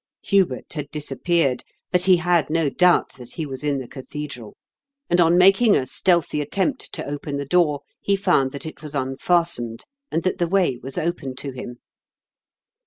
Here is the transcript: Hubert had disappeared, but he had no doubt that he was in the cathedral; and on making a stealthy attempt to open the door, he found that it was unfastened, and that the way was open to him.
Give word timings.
Hubert 0.23 0.73
had 0.73 0.89
disappeared, 0.89 1.63
but 1.91 2.05
he 2.05 2.17
had 2.17 2.49
no 2.49 2.71
doubt 2.71 3.13
that 3.17 3.33
he 3.35 3.45
was 3.45 3.63
in 3.63 3.77
the 3.77 3.87
cathedral; 3.87 4.57
and 5.11 5.21
on 5.21 5.37
making 5.37 5.75
a 5.75 5.85
stealthy 5.85 6.41
attempt 6.41 6.91
to 6.93 7.05
open 7.07 7.37
the 7.37 7.45
door, 7.45 7.81
he 8.01 8.15
found 8.15 8.51
that 8.53 8.65
it 8.65 8.81
was 8.81 8.95
unfastened, 8.95 9.85
and 10.11 10.23
that 10.23 10.39
the 10.39 10.47
way 10.47 10.79
was 10.81 10.97
open 10.97 11.35
to 11.35 11.51
him. 11.51 11.77